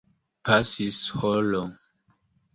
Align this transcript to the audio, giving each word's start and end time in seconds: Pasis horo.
Pasis 0.47 0.97
horo. 1.17 1.61